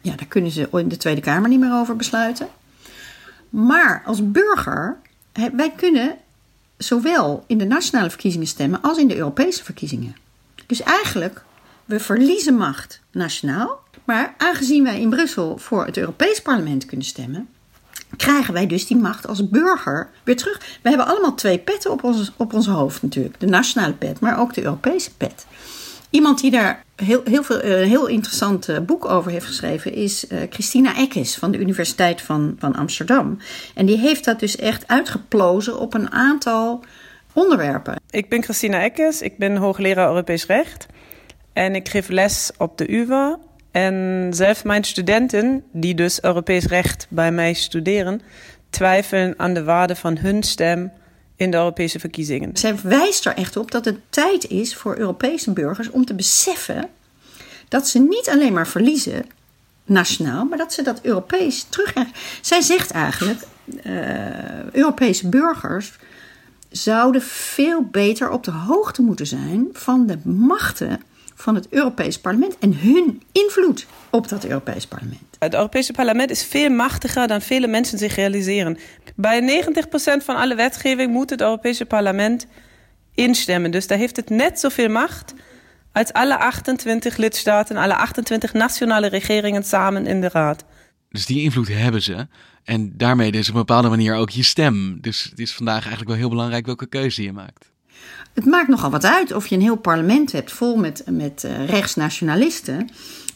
ja, 0.00 0.14
daar 0.16 0.26
kunnen 0.26 0.50
ze 0.50 0.68
in 0.72 0.88
de 0.88 0.96
Tweede 0.96 1.20
Kamer 1.20 1.48
niet 1.48 1.60
meer 1.60 1.72
over 1.74 1.96
besluiten. 1.96 2.48
Maar 3.48 4.02
als 4.06 4.30
burger, 4.30 4.96
wij 5.32 5.72
kunnen 5.76 6.16
zowel 6.82 7.44
in 7.46 7.58
de 7.58 7.64
nationale 7.64 8.10
verkiezingen 8.10 8.46
stemmen 8.46 8.80
als 8.80 8.98
in 8.98 9.08
de 9.08 9.16
Europese 9.16 9.64
verkiezingen. 9.64 10.16
Dus 10.66 10.82
eigenlijk, 10.82 11.44
we 11.84 12.00
verliezen 12.00 12.54
macht 12.54 13.00
nationaal. 13.10 13.80
Maar 14.04 14.34
aangezien 14.38 14.84
wij 14.84 15.00
in 15.00 15.10
Brussel 15.10 15.58
voor 15.58 15.86
het 15.86 15.96
Europees 15.96 16.42
Parlement 16.42 16.86
kunnen 16.86 17.06
stemmen, 17.06 17.48
krijgen 18.16 18.54
wij 18.54 18.66
dus 18.66 18.86
die 18.86 18.96
macht 18.96 19.26
als 19.26 19.48
burger 19.48 20.08
weer 20.24 20.36
terug. 20.36 20.58
We 20.82 20.88
hebben 20.88 21.06
allemaal 21.06 21.34
twee 21.34 21.58
petten 21.58 21.90
op 21.90 22.04
ons, 22.04 22.32
op 22.36 22.52
ons 22.52 22.66
hoofd 22.66 23.02
natuurlijk. 23.02 23.40
De 23.40 23.46
nationale 23.46 23.92
pet, 23.92 24.20
maar 24.20 24.38
ook 24.38 24.54
de 24.54 24.62
Europese 24.62 25.10
pet. 25.16 25.46
Iemand 26.12 26.40
die 26.40 26.50
daar 26.50 26.84
heel, 26.96 27.20
heel 27.24 27.42
veel, 27.42 27.64
een 27.64 27.88
heel 27.88 28.06
interessant 28.06 28.68
eh, 28.68 28.78
boek 28.78 29.04
over 29.04 29.30
heeft 29.30 29.46
geschreven 29.46 29.92
is 29.92 30.24
uh, 30.28 30.38
Christina 30.50 30.96
Eckes 30.96 31.36
van 31.36 31.50
de 31.50 31.58
Universiteit 31.58 32.20
van, 32.20 32.56
van 32.58 32.74
Amsterdam. 32.74 33.38
En 33.74 33.86
die 33.86 33.98
heeft 33.98 34.24
dat 34.24 34.40
dus 34.40 34.56
echt 34.56 34.88
uitgeplozen 34.88 35.78
op 35.78 35.94
een 35.94 36.10
aantal 36.10 36.84
onderwerpen. 37.32 38.00
Ik 38.10 38.28
ben 38.28 38.42
Christina 38.42 38.82
Eckes, 38.82 39.22
ik 39.22 39.38
ben 39.38 39.56
hoogleraar 39.56 40.08
Europees 40.08 40.46
Recht. 40.46 40.86
En 41.52 41.74
ik 41.74 41.88
geef 41.88 42.08
les 42.08 42.50
op 42.58 42.78
de 42.78 42.92
UvA. 42.92 43.38
En 43.70 44.28
zelf 44.34 44.64
mijn 44.64 44.84
studenten, 44.84 45.64
die 45.72 45.94
dus 45.94 46.22
Europees 46.22 46.64
Recht 46.64 47.06
bij 47.08 47.32
mij 47.32 47.52
studeren, 47.52 48.20
twijfelen 48.70 49.34
aan 49.36 49.54
de 49.54 49.64
waarde 49.64 49.96
van 49.96 50.16
hun 50.16 50.42
stem 50.42 50.92
in 51.42 51.50
de 51.50 51.56
Europese 51.56 51.98
verkiezingen. 51.98 52.56
Zij 52.56 52.76
wijst 52.82 53.26
er 53.26 53.34
echt 53.34 53.56
op 53.56 53.70
dat 53.70 53.84
het 53.84 53.98
tijd 54.10 54.48
is 54.50 54.74
voor 54.74 54.96
Europese 54.96 55.50
burgers 55.50 55.90
om 55.90 56.04
te 56.04 56.14
beseffen 56.14 56.88
dat 57.68 57.88
ze 57.88 57.98
niet 57.98 58.28
alleen 58.28 58.52
maar 58.52 58.68
verliezen 58.68 59.24
nationaal, 59.84 60.44
maar 60.44 60.58
dat 60.58 60.72
ze 60.72 60.82
dat 60.82 61.00
Europees 61.02 61.66
terug. 61.68 62.06
Zij 62.40 62.60
zegt 62.60 62.90
eigenlijk: 62.90 63.40
uh, 63.84 64.72
Europese 64.72 65.28
burgers 65.28 65.92
zouden 66.70 67.22
veel 67.22 67.82
beter 67.82 68.30
op 68.30 68.44
de 68.44 68.50
hoogte 68.50 69.02
moeten 69.02 69.26
zijn 69.26 69.68
van 69.72 70.06
de 70.06 70.18
machten 70.28 71.00
van 71.34 71.54
het 71.54 71.66
Europees 71.70 72.18
Parlement 72.18 72.58
en 72.58 72.78
hun 72.78 73.22
invloed 73.32 73.86
op 74.10 74.28
dat 74.28 74.44
Europees 74.44 74.86
Parlement. 74.86 75.20
Het 75.38 75.54
Europese 75.54 75.92
Parlement 75.92 76.30
is 76.30 76.44
veel 76.44 76.70
machtiger 76.70 77.26
dan 77.26 77.42
vele 77.42 77.66
mensen 77.66 77.98
zich 77.98 78.14
realiseren. 78.14 78.78
Bij 79.16 79.64
90% 80.20 80.24
van 80.24 80.36
alle 80.36 80.54
wetgeving 80.54 81.12
moet 81.12 81.30
het 81.30 81.40
Europese 81.40 81.84
Parlement 81.84 82.46
instemmen. 83.14 83.70
Dus 83.70 83.86
daar 83.86 83.98
heeft 83.98 84.16
het 84.16 84.30
net 84.30 84.60
zoveel 84.60 84.88
macht 84.88 85.34
als 85.92 86.12
alle 86.12 86.38
28 86.38 87.16
lidstaten, 87.16 87.76
alle 87.76 87.96
28 87.96 88.52
nationale 88.52 89.06
regeringen 89.06 89.64
samen 89.64 90.06
in 90.06 90.20
de 90.20 90.28
Raad. 90.28 90.64
Dus 91.08 91.26
die 91.26 91.42
invloed 91.42 91.68
hebben 91.68 92.02
ze. 92.02 92.26
En 92.64 92.92
daarmee 92.96 93.32
dus 93.32 93.48
op 93.48 93.54
een 93.54 93.60
bepaalde 93.60 93.88
manier 93.88 94.14
ook 94.14 94.30
je 94.30 94.42
stem. 94.42 94.98
Dus 95.00 95.24
het 95.30 95.38
is 95.38 95.52
vandaag 95.52 95.80
eigenlijk 95.80 96.08
wel 96.08 96.18
heel 96.18 96.28
belangrijk 96.28 96.66
welke 96.66 96.86
keuze 96.86 97.22
je 97.22 97.32
maakt. 97.32 97.70
Het 98.34 98.44
maakt 98.44 98.68
nogal 98.68 98.90
wat 98.90 99.04
uit 99.04 99.32
of 99.32 99.46
je 99.46 99.54
een 99.54 99.60
heel 99.60 99.76
parlement 99.76 100.32
hebt 100.32 100.52
vol 100.52 100.76
met, 100.76 101.02
met 101.10 101.44
uh, 101.46 101.68
rechtsnationalisten. 101.68 102.90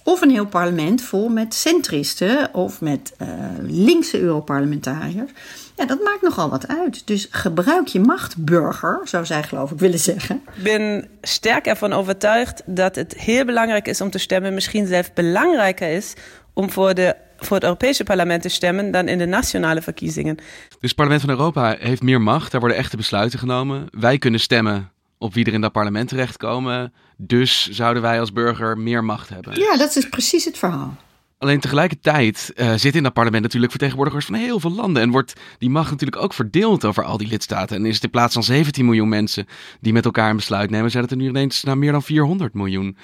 Of 0.06 0.20
een 0.20 0.30
heel 0.30 0.46
parlement 0.46 1.02
vol 1.02 1.28
met 1.28 1.54
centristen 1.54 2.54
of 2.54 2.80
met 2.80 3.14
uh, 3.22 3.28
linkse 3.62 4.20
Europarlementariërs. 4.20 5.30
Ja, 5.76 5.84
dat 5.84 6.02
maakt 6.04 6.22
nogal 6.22 6.50
wat 6.50 6.68
uit. 6.68 7.06
Dus 7.06 7.28
gebruik 7.30 7.86
je 7.86 8.00
macht, 8.00 8.36
burger, 8.44 9.00
zou 9.04 9.25
zij 9.25 9.42
geloof 9.42 9.70
ik 9.70 9.78
willen 9.78 9.98
zeggen. 9.98 10.42
Ik 10.56 10.62
ben 10.62 11.08
sterk 11.22 11.66
ervan 11.66 11.92
overtuigd 11.92 12.62
dat 12.66 12.94
het 12.94 13.14
heel 13.18 13.44
belangrijk 13.44 13.88
is 13.88 14.00
om 14.00 14.10
te 14.10 14.18
stemmen. 14.18 14.54
Misschien 14.54 14.86
zelfs 14.86 15.12
belangrijker 15.14 15.88
is 15.88 16.14
om 16.52 16.70
voor, 16.70 16.94
de, 16.94 17.16
voor 17.36 17.56
het 17.56 17.64
Europese 17.64 18.04
parlement 18.04 18.42
te 18.42 18.48
stemmen 18.48 18.90
dan 18.90 19.08
in 19.08 19.18
de 19.18 19.26
nationale 19.26 19.82
verkiezingen. 19.82 20.36
Dus 20.36 20.44
het 20.80 20.94
parlement 20.94 21.20
van 21.20 21.30
Europa 21.30 21.76
heeft 21.78 22.02
meer 22.02 22.20
macht. 22.20 22.50
Daar 22.50 22.60
worden 22.60 22.78
echte 22.78 22.96
besluiten 22.96 23.38
genomen. 23.38 23.86
Wij 23.90 24.18
kunnen 24.18 24.40
stemmen 24.40 24.90
op 25.18 25.35
wie 25.35 25.44
er 25.44 25.52
in 25.52 25.61
dat 25.61 25.73
parlement 25.73 26.08
terechtkomen. 26.08 26.92
Dus 27.16 27.68
zouden 27.68 28.02
wij 28.02 28.20
als 28.20 28.32
burger 28.32 28.78
meer 28.78 29.04
macht 29.04 29.28
hebben. 29.28 29.58
Ja, 29.58 29.76
dat 29.76 29.96
is 29.96 30.08
precies 30.08 30.44
het 30.44 30.58
verhaal. 30.58 30.96
Alleen 31.38 31.61
tegelijkertijd 31.61 32.52
uh, 32.56 32.68
zitten 32.68 32.94
in 32.94 33.02
dat 33.02 33.12
parlement 33.12 33.42
natuurlijk 33.42 33.70
vertegenwoordigers 33.70 34.26
van 34.26 34.35
heel 34.35 34.61
veel 34.61 34.73
landen. 34.73 35.02
En 35.02 35.11
wordt 35.11 35.32
die 35.58 35.70
macht 35.70 35.90
natuurlijk 35.90 36.23
ook 36.23 36.32
verdeeld 36.32 36.85
over 36.85 37.04
al 37.04 37.16
die 37.16 37.28
lidstaten. 37.28 37.76
En 37.76 37.87
is 37.87 37.94
het 37.94 38.04
in 38.04 38.11
plaats 38.11 38.35
van 38.35 38.42
17 38.42 38.85
miljoen 38.85 39.08
mensen 39.08 39.46
die 39.80 39.92
met 39.92 40.04
elkaar 40.04 40.30
een 40.30 40.37
besluit 40.37 40.70
nemen, 40.70 40.90
zijn 40.90 41.02
het 41.02 41.12
er 41.12 41.18
nu 41.18 41.28
ineens 41.28 41.62
naar 41.62 41.78
meer 41.78 41.92
dan 41.92 42.02
400 42.02 42.54
miljoen. 42.54 42.96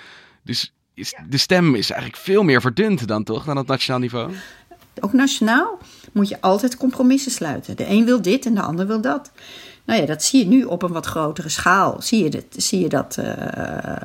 Dus 0.44 0.72
is, 0.94 1.14
de 1.28 1.36
stem 1.36 1.74
is 1.74 1.90
eigenlijk 1.90 2.22
veel 2.22 2.42
meer 2.42 2.60
verdund 2.60 3.06
dan 3.06 3.24
toch, 3.24 3.44
dan 3.44 3.58
op 3.58 3.66
nationaal 3.66 4.00
niveau? 4.00 4.32
Ook 5.00 5.12
nationaal 5.12 5.78
moet 6.12 6.28
je 6.28 6.40
altijd 6.40 6.76
compromissen 6.76 7.32
sluiten. 7.32 7.76
De 7.76 7.88
een 7.88 8.04
wil 8.04 8.22
dit 8.22 8.46
en 8.46 8.54
de 8.54 8.62
ander 8.62 8.86
wil 8.86 9.00
dat. 9.00 9.32
Nou 9.84 10.00
ja, 10.00 10.06
dat 10.06 10.22
zie 10.22 10.38
je 10.38 10.46
nu 10.46 10.64
op 10.64 10.82
een 10.82 10.92
wat 10.92 11.06
grotere 11.06 11.48
schaal. 11.48 11.96
Zie 12.02 12.22
je, 12.24 12.30
dat, 12.30 12.44
zie 12.56 12.80
je 12.80 12.88
dat 12.88 13.16
uh, 13.20 13.26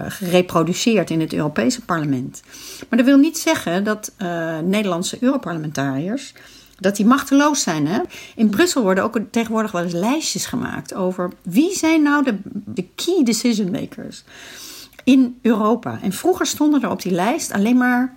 gereproduceerd 0.08 1.10
in 1.10 1.20
het 1.20 1.34
Europese 1.34 1.82
parlement. 1.82 2.42
Maar 2.90 2.98
dat 2.98 3.08
wil 3.08 3.18
niet 3.18 3.38
zeggen 3.38 3.84
dat 3.84 4.12
uh, 4.22 4.60
Nederlandse 4.60 5.18
Europarlementariërs 5.20 6.34
dat 6.80 6.96
die 6.96 7.06
machteloos 7.06 7.62
zijn. 7.62 7.88
Hè? 7.88 8.00
In 8.36 8.50
Brussel 8.50 8.82
worden 8.82 9.04
ook 9.04 9.20
tegenwoordig 9.32 9.72
wel 9.72 9.84
eens 9.84 9.94
lijstjes 9.94 10.46
gemaakt 10.46 10.94
over 10.94 11.32
wie 11.42 11.76
zijn 11.76 12.02
nou 12.02 12.24
de, 12.24 12.38
de 12.66 12.86
key 12.96 13.24
decision 13.24 13.72
makers 13.72 14.24
in 15.04 15.38
Europa. 15.42 16.00
En 16.02 16.12
vroeger 16.12 16.46
stonden 16.46 16.82
er 16.82 16.90
op 16.90 17.02
die 17.02 17.12
lijst 17.12 17.52
alleen 17.52 17.78
maar, 17.78 18.16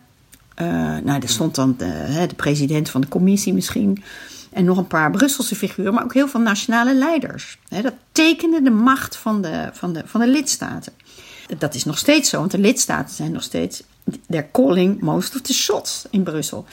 uh, 0.62 0.66
nou, 1.04 1.20
er 1.20 1.28
stond 1.28 1.54
dan 1.54 1.74
de 1.76 2.34
president 2.36 2.90
van 2.90 3.00
de 3.00 3.08
commissie 3.08 3.54
misschien. 3.54 4.02
En 4.50 4.64
nog 4.64 4.76
een 4.76 4.86
paar 4.86 5.10
Brusselse 5.10 5.54
figuren, 5.54 5.94
maar 5.94 6.04
ook 6.04 6.14
heel 6.14 6.28
veel 6.28 6.40
nationale 6.40 6.94
leiders. 6.94 7.58
dat 7.68 7.94
tekende 8.12 8.62
de 8.62 8.70
macht 8.70 9.16
van 9.16 9.42
de, 9.42 9.68
van, 9.72 9.92
de, 9.92 10.02
van 10.06 10.20
de 10.20 10.28
lidstaten. 10.28 10.92
Dat 11.58 11.74
is 11.74 11.84
nog 11.84 11.98
steeds 11.98 12.30
zo, 12.30 12.38
want 12.38 12.50
de 12.50 12.58
lidstaten 12.58 13.14
zijn 13.14 13.32
nog 13.32 13.42
steeds. 13.42 13.82
They're 14.28 14.50
calling 14.52 15.00
most 15.00 15.34
of 15.34 15.40
the 15.40 15.52
shots 15.52 16.04
in 16.10 16.22
Brussel. 16.22 16.66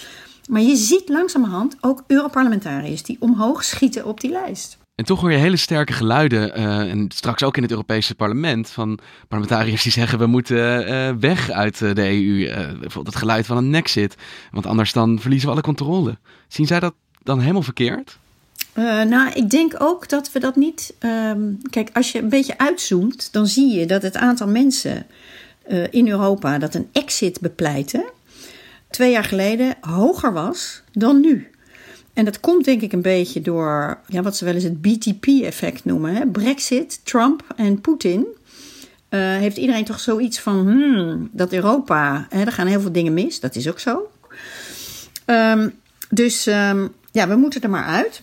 Maar 0.50 0.62
je 0.62 0.76
ziet 0.76 1.10
langzamerhand 1.10 1.78
ook 1.82 2.04
Europarlementariërs 2.08 3.04
die 3.04 3.18
omhoog 3.20 3.64
schieten 3.64 4.06
op 4.06 4.22
die 4.22 4.32
lijst. 4.32 4.78
En 4.96 5.06
toch 5.06 5.22
hoor 5.22 5.32
je 5.32 5.38
hele 5.38 5.58
sterke 5.58 5.94
geluiden, 5.94 6.60
uh, 6.60 6.92
en 6.92 7.12
straks 7.14 7.44
ook 7.44 7.58
in 7.58 7.62
het 7.62 7.72
Europese 7.72 8.16
parlement, 8.16 8.70
van 8.70 9.00
parlementariërs 9.28 9.84
die 9.84 9.92
zeggen 9.92 10.20
we 10.20 10.26
moeten 10.26 10.90
uh, 10.90 11.16
weg 11.20 11.50
uit 11.50 11.78
de 11.78 12.02
EU. 12.02 12.14
Uh, 12.14 13.04
het 13.04 13.16
geluid 13.16 13.46
van 13.46 13.58
een 13.58 13.70
nexit, 13.70 14.16
want 14.52 14.66
anders 14.66 14.94
dan 14.94 15.20
verliezen 15.20 15.48
we 15.48 15.54
alle 15.54 15.64
controle. 15.64 16.18
Zien 16.48 16.68
zij 16.68 16.80
dat 16.80 16.94
dan 17.28 17.40
helemaal 17.40 17.62
verkeerd? 17.62 18.18
Uh, 18.76 19.04
nou, 19.04 19.32
ik 19.32 19.50
denk 19.50 19.76
ook 19.78 20.10
dat 20.10 20.32
we 20.32 20.40
dat 20.40 20.56
niet. 20.56 20.94
Um, 21.00 21.58
kijk, 21.70 21.90
als 21.94 22.12
je 22.12 22.20
een 22.20 22.30
beetje 22.30 22.58
uitzoomt, 22.58 23.30
dan 23.32 23.48
zie 23.48 23.80
je 23.80 23.86
dat 23.86 24.02
het 24.02 24.16
aantal 24.16 24.48
mensen 24.48 25.06
uh, 25.68 25.84
in 25.90 26.08
Europa 26.08 26.58
dat 26.58 26.74
een 26.74 26.90
exit 26.92 27.40
bepleiten, 27.40 28.04
twee 28.90 29.12
jaar 29.12 29.24
geleden 29.24 29.76
hoger 29.82 30.34
was 30.34 30.82
dan 30.92 31.20
nu. 31.20 31.52
En 32.14 32.26
dat 32.26 32.40
komt 32.40 32.66
denk 32.66 32.82
ik 32.82 32.94
een 32.94 33.02
beetje 33.02 33.42
door 33.42 34.00
ja, 34.08 34.22
wat 34.22 34.38
ze 34.38 34.46
wel 34.46 34.54
eens 34.54 34.64
het 34.64 34.82
BTP-effect 34.82 35.86
noemen. 35.86 36.16
Hè? 36.16 36.28
Brexit, 36.28 37.06
Trump 37.06 37.44
en 37.56 37.82
Poetin. 37.82 38.26
Uh, 39.10 39.20
heeft 39.20 39.58
iedereen 39.58 39.86
toch 39.86 40.00
zoiets 40.00 40.40
van 40.40 40.68
hmm, 40.68 41.30
dat 41.32 41.54
Europa, 41.54 42.28
hè, 42.30 42.44
er 42.44 42.52
gaan 42.52 42.68
heel 42.68 42.82
veel 42.82 42.92
dingen 42.92 43.14
mis. 43.14 43.40
Dat 43.40 43.56
is 43.56 43.70
ook 43.70 43.80
zo. 43.80 44.12
Um, 45.26 45.74
dus 46.10 46.46
um, 46.46 46.94
ja, 47.18 47.28
we 47.28 47.36
moeten 47.36 47.62
er 47.62 47.70
maar 47.70 47.86
uit. 47.86 48.22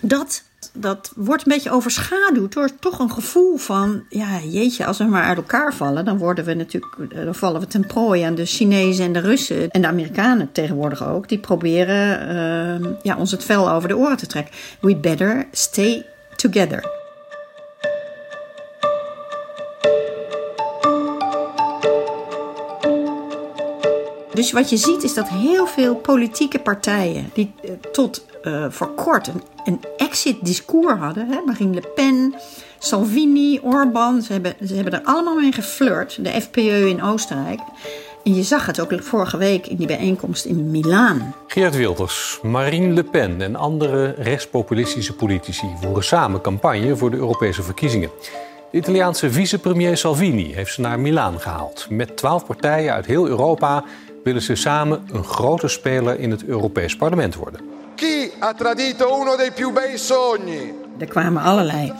Dat, 0.00 0.42
dat 0.72 1.12
wordt 1.16 1.46
een 1.46 1.52
beetje 1.52 1.70
overschaduwd 1.70 2.52
door 2.52 2.70
toch 2.80 2.98
een 2.98 3.10
gevoel 3.10 3.56
van, 3.56 4.04
ja, 4.08 4.40
jeetje, 4.48 4.86
als 4.86 4.98
we 4.98 5.04
maar 5.04 5.24
uit 5.24 5.36
elkaar 5.36 5.74
vallen, 5.74 6.04
dan 6.04 6.18
worden 6.18 6.44
we 6.44 6.54
natuurlijk, 6.54 7.12
eh, 7.12 7.24
dan 7.24 7.34
vallen 7.34 7.60
we 7.60 7.66
ten 7.66 7.86
prooi 7.86 8.22
aan 8.22 8.34
de 8.34 8.44
Chinezen 8.44 9.04
en 9.04 9.12
de 9.12 9.20
Russen 9.20 9.70
en 9.70 9.80
de 9.80 9.86
Amerikanen 9.86 10.52
tegenwoordig 10.52 11.06
ook. 11.06 11.28
Die 11.28 11.38
proberen 11.38 12.28
uh, 12.82 12.90
ja, 13.02 13.16
ons 13.16 13.30
het 13.30 13.44
vel 13.44 13.70
over 13.70 13.88
de 13.88 13.96
oren 13.96 14.16
te 14.16 14.26
trekken. 14.26 14.54
We 14.80 14.96
better 14.96 15.46
stay 15.52 16.06
together. 16.36 16.98
Dus 24.34 24.52
wat 24.52 24.70
je 24.70 24.76
ziet 24.76 25.02
is 25.02 25.14
dat 25.14 25.28
heel 25.28 25.66
veel 25.66 25.94
politieke 25.94 26.58
partijen 26.58 27.30
die 27.32 27.52
eh, 27.62 27.70
tot 27.92 28.28
uh, 28.42 28.64
voor 28.68 28.94
kort 28.94 29.30
een, 29.64 29.80
exit-discours 29.96 30.98
hadden. 30.98 31.28
Hè? 31.28 31.40
Marine 31.46 31.74
Le 31.74 31.92
Pen, 31.94 32.34
Salvini, 32.78 33.60
Orbán. 33.62 34.22
Ze 34.22 34.32
hebben, 34.32 34.54
ze 34.66 34.74
hebben 34.74 34.92
er 34.92 35.02
allemaal 35.04 35.34
mee 35.34 35.52
geflirt. 35.52 36.24
De 36.24 36.40
FPÖ 36.40 36.86
in 36.86 37.02
Oostenrijk. 37.02 37.60
En 38.24 38.34
je 38.34 38.42
zag 38.42 38.66
het 38.66 38.80
ook 38.80 39.02
vorige 39.02 39.36
week 39.36 39.66
in 39.66 39.76
die 39.76 39.86
bijeenkomst 39.86 40.44
in 40.44 40.70
Milaan. 40.70 41.34
Geert 41.46 41.76
Wilders, 41.76 42.38
Marine 42.42 42.94
Le 42.94 43.04
Pen 43.04 43.42
en 43.42 43.56
andere 43.56 44.14
rechtspopulistische 44.18 45.14
politici 45.14 45.66
voeren 45.80 46.04
samen 46.04 46.40
campagne 46.40 46.96
voor 46.96 47.10
de 47.10 47.16
Europese 47.16 47.62
verkiezingen. 47.62 48.10
De 48.70 48.76
Italiaanse 48.76 49.30
vicepremier 49.30 49.96
Salvini 49.96 50.54
heeft 50.54 50.72
ze 50.72 50.80
naar 50.80 51.00
Milaan 51.00 51.40
gehaald. 51.40 51.86
Met 51.90 52.16
twaalf 52.16 52.46
partijen 52.46 52.92
uit 52.92 53.06
heel 53.06 53.26
Europa 53.26 53.84
willen 54.24 54.42
ze 54.42 54.54
samen 54.54 55.02
een 55.12 55.24
grote 55.24 55.68
speler 55.68 56.18
in 56.18 56.30
het 56.30 56.44
Europees 56.44 56.96
Parlement 56.96 57.34
worden. 57.34 57.60
Ha 58.40 58.54
tradito 58.54 59.20
uno 59.20 59.36
dei 59.36 59.52
più 59.52 59.70
bei 59.70 59.98
sogni? 59.98 60.72
Er 60.98 61.06
kwamen 61.06 61.42
allerlei 61.42 61.92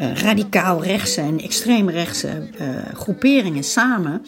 uh, 0.00 0.14
radicaal 0.14 0.82
rechtse 0.82 1.20
en 1.20 1.38
extreem 1.38 1.88
rechtse 1.88 2.48
uh, 2.60 2.68
groeperingen 2.94 3.64
samen 3.64 4.22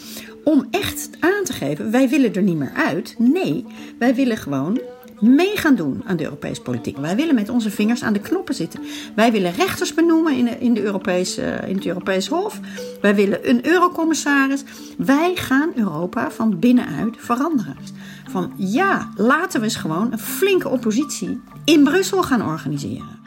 om 0.45 0.67
echt 0.71 1.11
aan 1.21 1.45
te 1.45 1.53
geven: 1.53 1.91
wij 1.91 2.09
willen 2.09 2.35
er 2.35 2.43
niet 2.43 2.57
meer 2.57 2.73
uit. 2.75 3.15
Nee, 3.19 3.67
wij 3.99 4.15
willen 4.15 4.37
gewoon 4.37 4.81
mee 5.21 5.57
gaan 5.57 5.75
doen 5.75 6.03
aan 6.07 6.17
de 6.17 6.25
Europese 6.25 6.63
politiek. 6.63 6.97
Wij 6.97 7.17
willen 7.17 7.35
met 7.35 7.49
onze 7.49 7.71
vingers 7.71 8.03
aan 8.03 8.13
de 8.13 8.21
knoppen 8.21 8.55
zitten. 8.55 8.81
Wij 9.15 9.33
willen 9.33 9.53
rechters 9.53 9.95
benoemen 9.95 10.37
in, 10.37 10.45
de, 10.45 10.59
in, 10.59 10.75
de 10.75 10.83
Europese, 10.83 11.43
in 11.67 11.75
het 11.75 11.87
Europees 11.87 12.29
Hof. 12.29 12.61
Wij 13.01 13.15
willen 13.15 13.49
een 13.49 13.67
eurocommissaris. 13.67 14.65
Wij 14.99 15.33
gaan 15.35 15.73
Europa 15.75 16.31
van 16.31 16.59
binnenuit 16.59 17.17
veranderen. 17.19 17.77
Van 18.29 18.53
ja, 18.57 19.13
laten 19.17 19.61
we 19.61 19.67
eens 19.67 19.77
gewoon 19.77 20.13
een 20.13 20.19
flinke 20.19 20.69
oppositie 20.69 21.41
in 21.65 21.85
Brussel 21.85 22.23
gaan 22.23 22.43
organiseren. 22.43 23.19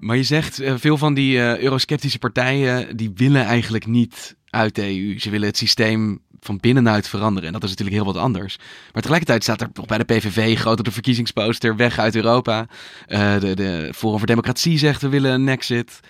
Maar 0.00 0.16
je 0.16 0.22
zegt, 0.22 0.60
uh, 0.60 0.74
veel 0.76 0.98
van 0.98 1.14
die 1.14 1.36
uh, 1.36 1.58
eurosceptische 1.58 2.18
partijen, 2.18 2.96
die 2.96 3.12
willen 3.14 3.44
eigenlijk 3.44 3.86
niet 3.86 4.36
uit 4.50 4.74
de 4.74 4.82
EU. 4.82 5.18
Ze 5.18 5.30
willen 5.30 5.46
het 5.46 5.56
systeem 5.56 6.20
van 6.40 6.58
binnenuit 6.60 7.08
veranderen. 7.08 7.46
En 7.46 7.52
dat 7.52 7.62
is 7.62 7.70
natuurlijk 7.70 7.96
heel 7.96 8.12
wat 8.12 8.22
anders. 8.22 8.56
Maar 8.92 9.02
tegelijkertijd 9.02 9.42
staat 9.42 9.60
er 9.60 9.68
nog 9.72 9.86
bij 9.86 9.98
de 9.98 10.04
PVV 10.04 10.58
groot 10.58 10.78
op 10.78 10.84
de 10.84 10.90
verkiezingsposter 10.90 11.76
weg 11.76 11.98
uit 11.98 12.16
Europa. 12.16 12.66
De, 13.06 13.52
de 13.54 13.92
Forum 13.94 14.18
voor 14.18 14.26
Democratie 14.26 14.78
zegt 14.78 15.02
we 15.02 15.08
willen 15.08 15.32
een 15.32 15.48
exit. 15.48 16.00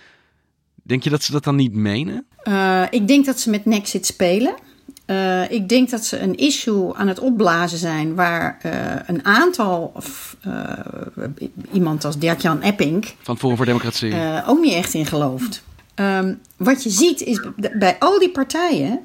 Denk 0.87 1.03
je 1.03 1.11
dat 1.11 1.23
ze 1.23 1.33
dat 1.33 1.45
dan 1.45 1.57
niet 1.57 1.73
menen? 1.73 2.27
Uh, 2.45 2.83
ik 2.91 3.09
denk 3.09 3.25
dat 3.25 3.41
ze 3.41 3.51
met 3.51 3.65
Nexit 3.65 4.07
spelen. 4.07 4.55
Uh, 5.07 5.51
ik 5.51 5.69
denk 5.69 5.91
dat 5.91 6.05
ze 6.05 6.19
een 6.19 6.37
issue 6.37 6.95
aan 6.95 7.09
het 7.09 7.19
opblazen 7.19 7.79
zijn 7.79 8.15
waar 8.15 8.59
uh, 8.67 8.73
een 9.07 9.25
aantal, 9.25 9.93
of, 9.95 10.37
iemand 11.73 12.05
als 12.05 12.19
Dirk-Jan 12.19 12.63
Epping... 12.63 13.07
Van 13.23 13.39
Forum 13.39 13.57
voor 13.57 13.67
Democratie. 13.67 14.15
ook 14.47 14.61
niet 14.61 14.73
echt 14.73 14.95
in 14.95 15.07
gelooft. 15.07 15.63
Um, 15.95 16.41
wat 16.57 16.83
je 16.83 16.91
ziet 16.91 17.21
is 17.21 17.41
bij 17.79 17.97
al 17.99 18.19
die 18.19 18.31
partijen 18.31 19.01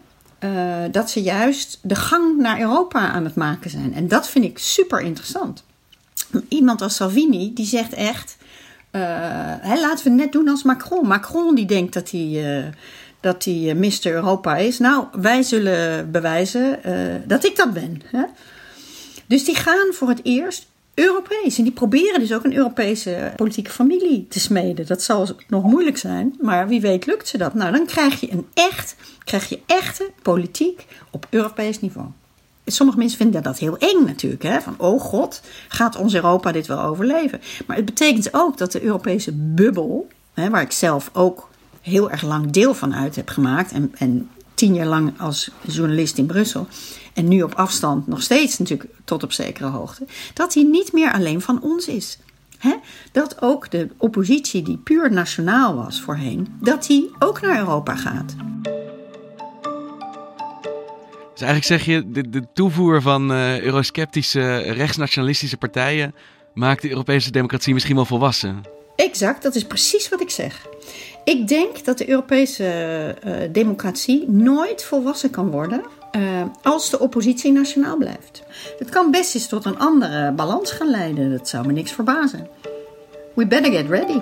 dat 0.91 1.09
ze 1.09 1.21
juist 1.21 1.79
de 1.81 1.95
gang 1.95 2.37
naar 2.37 2.59
Europa 2.59 3.11
aan 3.11 3.23
het 3.23 3.35
maken 3.35 3.69
zijn. 3.69 3.93
En 3.93 4.07
dat 4.07 4.29
vind 4.29 4.45
ik 4.45 4.57
super 4.57 5.01
interessant. 5.01 5.63
Iemand 6.47 6.81
als 6.81 6.95
Salvini 6.95 7.53
die 7.53 7.65
zegt 7.65 7.93
echt... 7.93 8.37
Hè, 8.91 9.79
laten 9.79 10.03
we 10.03 10.09
net 10.09 10.31
doen 10.31 10.47
als 10.47 10.63
Macron. 10.63 11.07
Macron 11.07 11.55
die 11.55 11.65
denkt 11.65 11.93
dat 11.93 12.11
hij 12.11 12.73
dat 13.19 13.45
hij 13.45 13.53
uh, 13.53 13.73
Mr. 13.73 14.11
Europa 14.11 14.57
is. 14.57 14.79
Nou, 14.79 15.05
wij 15.11 15.43
zullen 15.43 16.11
bewijzen 16.11 16.79
dat 17.27 17.45
ik 17.45 17.55
dat 17.55 17.73
ben. 17.73 18.01
Hè? 18.05 18.23
Dus 19.27 19.45
die 19.45 19.55
gaan 19.55 19.93
voor 19.93 20.09
het 20.09 20.19
eerst 20.23 20.67
Europees. 20.93 21.57
En 21.57 21.63
die 21.63 21.73
proberen 21.73 22.19
dus 22.19 22.33
ook 22.33 22.43
een 22.43 22.55
Europese 22.55 23.33
politieke 23.35 23.71
familie 23.71 24.27
te 24.29 24.39
smeden. 24.39 24.85
Dat 24.85 25.01
zal 25.01 25.27
nog 25.47 25.63
moeilijk 25.63 25.97
zijn, 25.97 26.35
maar 26.41 26.67
wie 26.67 26.81
weet 26.81 27.05
lukt 27.05 27.27
ze 27.27 27.37
dat. 27.37 27.53
Nou, 27.53 27.71
dan 27.71 27.85
krijg 27.85 28.19
je 28.19 28.31
een 28.31 28.47
echt, 28.53 28.95
krijg 29.23 29.49
je 29.49 29.59
echte 29.65 30.09
politiek 30.21 30.85
op 31.11 31.27
Europees 31.29 31.79
niveau. 31.79 32.07
Sommige 32.71 32.97
mensen 32.97 33.17
vinden 33.17 33.43
dat 33.43 33.59
heel 33.59 33.77
eng 33.77 34.05
natuurlijk. 34.05 34.43
Hè? 34.43 34.61
Van, 34.61 34.75
oh 34.77 35.01
god, 35.01 35.41
gaat 35.67 35.95
ons 35.95 36.13
Europa 36.13 36.51
dit 36.51 36.67
wel 36.67 36.81
overleven? 36.81 37.41
Maar 37.65 37.75
het 37.75 37.85
betekent 37.85 38.33
ook 38.33 38.57
dat 38.57 38.71
de 38.71 38.83
Europese 38.83 39.31
bubbel, 39.33 40.07
hè, 40.33 40.49
waar 40.49 40.61
ik 40.61 40.71
zelf 40.71 41.09
ook 41.13 41.49
heel 41.81 42.11
erg 42.11 42.21
lang 42.21 42.51
deel 42.51 42.73
van 42.73 42.95
uit 42.95 43.15
heb 43.15 43.29
gemaakt. 43.29 43.71
En, 43.71 43.91
en 43.97 44.29
tien 44.53 44.73
jaar 44.73 44.87
lang 44.87 45.19
als 45.19 45.51
journalist 45.61 46.17
in 46.17 46.25
Brussel. 46.25 46.67
En 47.13 47.27
nu 47.27 47.41
op 47.41 47.53
afstand 47.53 48.07
nog 48.07 48.21
steeds 48.21 48.57
natuurlijk 48.57 48.89
tot 49.03 49.23
op 49.23 49.31
zekere 49.31 49.67
hoogte. 49.67 50.05
Dat 50.33 50.53
hij 50.53 50.63
niet 50.63 50.93
meer 50.93 51.13
alleen 51.13 51.41
van 51.41 51.61
ons 51.61 51.87
is. 51.87 52.17
Dat 53.11 53.41
ook 53.41 53.71
de 53.71 53.87
oppositie 53.97 54.63
die 54.63 54.77
puur 54.77 55.11
nationaal 55.11 55.75
was 55.75 56.01
voorheen, 56.01 56.47
dat 56.59 56.85
die 56.85 57.11
ook 57.19 57.41
naar 57.41 57.57
Europa 57.57 57.95
gaat. 57.95 58.35
Dus 61.41 61.49
eigenlijk 61.49 61.81
zeg 61.81 61.95
je, 61.95 62.11
de, 62.11 62.29
de 62.29 62.47
toevoer 62.53 63.01
van 63.01 63.31
uh, 63.31 63.61
eurosceptische 63.61 64.57
rechtsnationalistische 64.57 65.57
partijen 65.57 66.15
maakt 66.53 66.81
de 66.81 66.89
Europese 66.89 67.31
democratie 67.31 67.73
misschien 67.73 67.95
wel 67.95 68.05
volwassen. 68.05 68.61
Exact, 68.95 69.43
dat 69.43 69.55
is 69.55 69.65
precies 69.65 70.09
wat 70.09 70.21
ik 70.21 70.29
zeg. 70.29 70.67
Ik 71.23 71.47
denk 71.47 71.85
dat 71.85 71.97
de 71.97 72.09
Europese 72.09 72.63
uh, 73.25 73.33
democratie 73.51 74.29
nooit 74.29 74.83
volwassen 74.83 75.29
kan 75.29 75.49
worden 75.49 75.81
uh, 76.11 76.21
als 76.61 76.89
de 76.89 76.99
oppositie 76.99 77.51
nationaal 77.51 77.97
blijft. 77.97 78.43
Het 78.79 78.89
kan 78.89 79.11
best 79.11 79.35
eens 79.35 79.47
tot 79.47 79.65
een 79.65 79.79
andere 79.79 80.31
balans 80.31 80.71
gaan 80.71 80.89
leiden. 80.89 81.31
Dat 81.31 81.49
zou 81.49 81.67
me 81.67 81.73
niks 81.73 81.91
verbazen. 81.91 82.47
We 83.33 83.47
better 83.47 83.71
get 83.71 83.89
ready. 83.89 84.19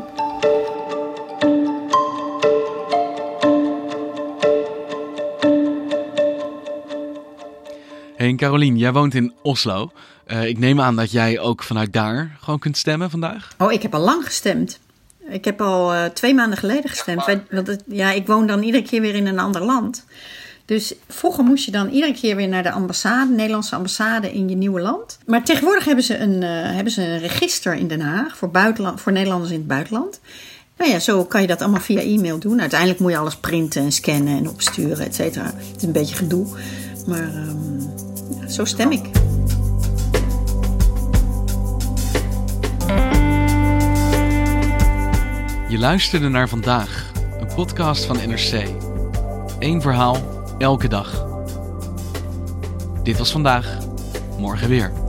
Hey 8.19 8.35
Carolien, 8.35 8.77
jij 8.77 8.93
woont 8.93 9.13
in 9.13 9.33
Oslo. 9.41 9.91
Uh, 10.27 10.45
ik 10.45 10.57
neem 10.57 10.81
aan 10.81 10.95
dat 10.95 11.11
jij 11.11 11.39
ook 11.39 11.63
vanuit 11.63 11.93
daar 11.93 12.37
gewoon 12.41 12.59
kunt 12.59 12.77
stemmen 12.77 13.09
vandaag? 13.09 13.55
Oh, 13.57 13.71
ik 13.71 13.81
heb 13.81 13.93
al 13.93 14.01
lang 14.01 14.25
gestemd. 14.25 14.79
Ik 15.29 15.45
heb 15.45 15.61
al 15.61 15.93
uh, 15.93 16.05
twee 16.05 16.33
maanden 16.33 16.57
geleden 16.57 16.89
gestemd. 16.89 17.25
Want 17.51 17.67
het, 17.67 17.83
ja, 17.87 18.11
ik 18.11 18.27
woon 18.27 18.47
dan 18.47 18.63
iedere 18.63 18.83
keer 18.83 19.01
weer 19.01 19.15
in 19.15 19.27
een 19.27 19.39
ander 19.39 19.65
land. 19.65 20.05
Dus 20.65 20.93
vroeger 21.07 21.43
moest 21.43 21.65
je 21.65 21.71
dan 21.71 21.89
iedere 21.89 22.13
keer 22.13 22.35
weer 22.35 22.47
naar 22.47 22.63
de 22.63 22.71
ambassade, 22.71 23.31
Nederlandse 23.31 23.75
ambassade 23.75 24.33
in 24.33 24.49
je 24.49 24.55
nieuwe 24.55 24.81
land. 24.81 25.17
Maar 25.25 25.43
tegenwoordig 25.43 25.85
hebben 25.85 26.03
ze 26.03 26.17
een, 26.17 26.41
uh, 26.41 26.49
hebben 26.75 26.93
ze 26.93 27.01
een 27.01 27.19
register 27.19 27.73
in 27.73 27.87
Den 27.87 28.01
Haag 28.01 28.37
voor, 28.37 28.51
buitenland, 28.51 29.01
voor 29.01 29.11
Nederlanders 29.11 29.51
in 29.51 29.57
het 29.57 29.67
buitenland. 29.67 30.19
Nou 30.77 30.91
ja, 30.91 30.99
zo 30.99 31.25
kan 31.25 31.41
je 31.41 31.47
dat 31.47 31.61
allemaal 31.61 31.81
via 31.81 32.01
e-mail 32.01 32.39
doen. 32.39 32.59
Uiteindelijk 32.59 32.99
moet 32.99 33.11
je 33.11 33.17
alles 33.17 33.35
printen 33.35 33.81
en 33.81 33.91
scannen 33.91 34.37
en 34.37 34.49
opsturen, 34.49 35.05
et 35.05 35.15
cetera. 35.15 35.45
Het 35.45 35.75
is 35.77 35.83
een 35.83 35.91
beetje 35.91 36.15
gedoe. 36.15 36.47
Maar 37.07 37.35
um, 37.35 37.77
ja, 37.89 38.08
zo 38.49 38.65
stem 38.65 38.91
ik. 38.91 39.09
Je 45.69 45.77
luisterde 45.79 46.29
naar 46.29 46.49
vandaag, 46.49 47.11
een 47.39 47.53
podcast 47.55 48.05
van 48.05 48.15
NRC. 48.15 48.67
Eén 49.59 49.81
verhaal, 49.81 50.17
elke 50.57 50.87
dag. 50.87 51.27
Dit 53.03 53.17
was 53.17 53.31
vandaag, 53.31 53.77
morgen 54.37 54.69
weer. 54.69 55.08